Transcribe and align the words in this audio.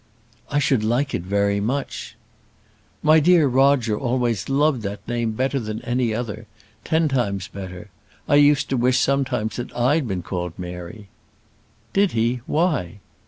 "I 0.49 0.57
should 0.57 0.83
like 0.83 1.13
it 1.13 1.21
very 1.21 1.59
much." 1.59 2.15
"My 3.03 3.19
dear 3.19 3.45
Roger 3.47 3.95
always 3.95 4.49
loved 4.49 4.81
that 4.81 5.07
name 5.07 5.33
better 5.33 5.59
than 5.59 5.79
any 5.83 6.11
other; 6.11 6.47
ten 6.83 7.07
times 7.07 7.47
better. 7.47 7.91
I 8.27 8.37
used 8.37 8.67
to 8.71 8.77
wish 8.77 8.97
sometimes 8.97 9.57
that 9.57 9.71
I'd 9.77 10.07
been 10.07 10.23
called 10.23 10.53
Mary." 10.57 11.09
"Did 11.93 12.13
he! 12.13 12.41
Why?" 12.47 12.97